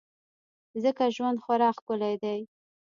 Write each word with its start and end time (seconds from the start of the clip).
ځکه 0.83 1.03
ژوند 1.15 1.37
خورا 1.43 1.69
ښکلی 1.77 2.15
دی. 2.23 2.39